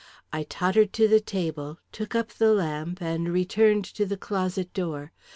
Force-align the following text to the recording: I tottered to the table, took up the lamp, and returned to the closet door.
I 0.33 0.41
tottered 0.41 0.93
to 0.93 1.07
the 1.07 1.19
table, 1.19 1.77
took 1.91 2.15
up 2.15 2.29
the 2.29 2.53
lamp, 2.55 3.03
and 3.03 3.29
returned 3.31 3.85
to 3.85 4.03
the 4.03 4.17
closet 4.17 4.73
door. 4.73 5.11